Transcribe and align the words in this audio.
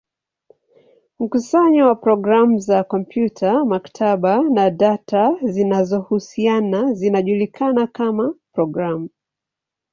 Mkusanyo 1.19 1.87
wa 1.87 1.95
programu 1.95 2.59
za 2.59 2.83
kompyuta, 2.83 3.65
maktaba, 3.65 4.43
na 4.49 4.69
data 4.69 5.35
zinazohusiana 5.43 6.93
zinajulikana 6.93 7.87
kama 7.87 8.33
programu. 8.53 9.09